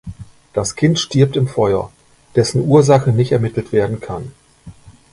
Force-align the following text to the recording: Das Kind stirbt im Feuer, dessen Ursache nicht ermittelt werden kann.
Das 0.53 0.75
Kind 0.75 0.97
stirbt 0.99 1.37
im 1.37 1.47
Feuer, 1.47 1.91
dessen 2.35 2.65
Ursache 2.67 3.11
nicht 3.11 3.31
ermittelt 3.33 3.71
werden 3.71 3.99
kann. 3.99 4.31